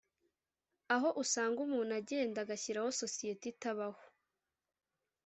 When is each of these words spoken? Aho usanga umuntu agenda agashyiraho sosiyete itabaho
Aho 0.95 1.09
usanga 1.23 1.57
umuntu 1.65 1.91
agenda 1.99 2.37
agashyiraho 2.41 2.89
sosiyete 3.01 3.45
itabaho 3.53 4.01